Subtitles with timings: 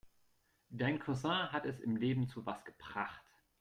[0.71, 3.21] Dein Cousin hat es im Leben zu was gebracht.